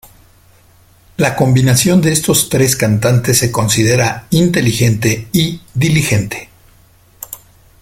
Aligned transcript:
La 1.17 1.35
combinación 1.35 2.01
de 2.01 2.11
estos 2.11 2.49
tres 2.49 2.75
cantantes 2.75 3.37
se 3.37 3.51
considera 3.51 4.25
""inteligente" 4.31 5.27
y 5.31 5.61
"diligente"". 5.75 6.49